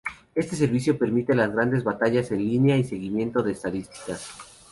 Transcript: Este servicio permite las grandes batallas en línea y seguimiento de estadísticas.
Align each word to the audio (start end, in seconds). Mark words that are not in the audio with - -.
Este 0.33 0.55
servicio 0.55 0.97
permite 0.97 1.35
las 1.35 1.51
grandes 1.53 1.83
batallas 1.83 2.31
en 2.31 2.39
línea 2.39 2.75
y 2.75 2.83
seguimiento 2.83 3.43
de 3.43 3.51
estadísticas. 3.51 4.31